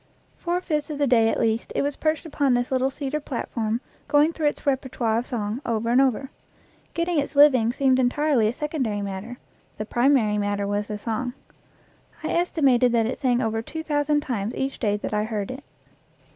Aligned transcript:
Four 0.35 0.61
fifths 0.61 0.89
of 0.89 0.97
the 0.97 1.05
day 1.05 1.29
at 1.29 1.39
least 1.39 1.71
it 1.75 1.83
was 1.83 1.95
perched 1.95 2.25
upon 2.25 2.55
this 2.55 2.71
little 2.71 2.89
cedar 2.89 3.19
platform, 3.19 3.81
going 4.07 4.33
through 4.33 4.47
its 4.47 4.65
repertoire 4.65 5.19
of 5.19 5.27
song, 5.27 5.61
over 5.63 5.89
and 5.91 6.01
over. 6.01 6.31
Getting 6.95 7.19
its 7.19 7.35
living 7.35 7.71
seemed 7.71 7.99
entirely 7.99 8.47
a 8.47 8.53
secondary 8.55 9.03
matter; 9.03 9.37
the 9.77 9.85
primary 9.85 10.39
matter 10.39 10.65
was 10.65 10.87
the 10.87 10.97
song. 10.97 11.33
I 12.23 12.29
estimated 12.29 12.91
that 12.93 13.05
it 13.05 13.19
sang 13.19 13.43
over 13.43 13.61
two 13.61 13.83
thousand 13.83 14.21
times 14.21 14.55
each 14.55 14.79
day 14.79 14.97
that 14.97 15.13
I 15.13 15.23
heard 15.25 15.51
it. 15.51 15.63